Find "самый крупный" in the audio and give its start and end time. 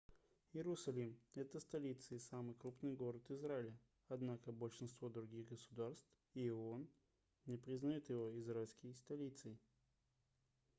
2.17-2.91